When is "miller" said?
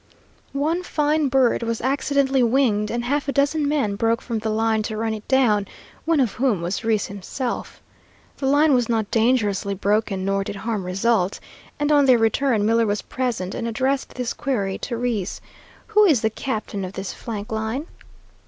12.65-12.87